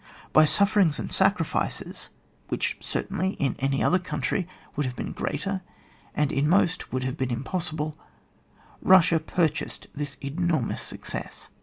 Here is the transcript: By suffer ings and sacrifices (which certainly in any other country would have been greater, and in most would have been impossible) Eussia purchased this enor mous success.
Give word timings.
By 0.33 0.45
suffer 0.45 0.79
ings 0.79 0.97
and 0.97 1.11
sacrifices 1.13 2.09
(which 2.47 2.75
certainly 2.79 3.33
in 3.33 3.55
any 3.59 3.83
other 3.83 3.99
country 3.99 4.47
would 4.75 4.87
have 4.87 4.95
been 4.95 5.11
greater, 5.11 5.61
and 6.15 6.31
in 6.31 6.49
most 6.49 6.91
would 6.91 7.03
have 7.03 7.17
been 7.17 7.29
impossible) 7.29 7.95
Eussia 8.83 9.23
purchased 9.23 9.85
this 9.93 10.15
enor 10.15 10.63
mous 10.65 10.81
success. 10.81 11.49